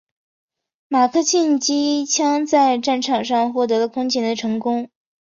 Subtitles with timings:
[0.87, 4.89] 马克沁机枪在战场上获得了空前的成功。